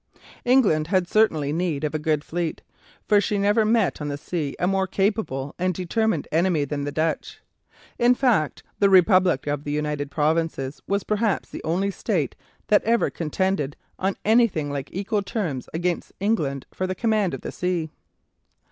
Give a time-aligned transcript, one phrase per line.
[0.45, 2.63] England had certainly need of a good fleet,
[3.07, 6.91] for she never met on the sea a more capable and determined enemy than the
[6.91, 7.39] Dutch.
[7.99, 12.35] In fact, the republic of the United Provinces was perhaps the only state
[12.65, 17.51] that ever contended on anything like equal terms against England for the command of the
[17.51, 17.91] sea.